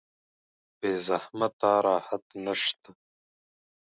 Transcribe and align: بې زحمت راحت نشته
بې 0.79 0.91
زحمت 1.05 1.59
راحت 1.85 2.25
نشته 2.45 2.89